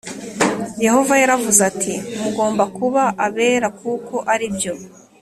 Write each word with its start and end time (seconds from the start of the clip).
Yehova 0.85 1.13
yaravuze 1.21 1.59
ati 1.69 1.93
Mugomba 2.21 2.63
kuba 2.77 3.03
abera 3.25 3.67
kuko 3.79 4.15
aribyo 4.33 4.73